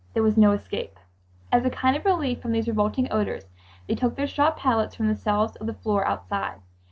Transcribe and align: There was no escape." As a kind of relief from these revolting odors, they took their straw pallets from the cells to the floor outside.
There 0.15 0.23
was 0.23 0.35
no 0.35 0.53
escape." 0.53 0.97
As 1.51 1.63
a 1.63 1.69
kind 1.69 1.95
of 1.95 2.05
relief 2.05 2.41
from 2.41 2.53
these 2.53 2.67
revolting 2.67 3.07
odors, 3.13 3.43
they 3.87 3.93
took 3.93 4.15
their 4.15 4.25
straw 4.25 4.49
pallets 4.49 4.95
from 4.95 5.09
the 5.09 5.15
cells 5.15 5.51
to 5.51 5.63
the 5.63 5.75
floor 5.75 6.07
outside. 6.07 6.59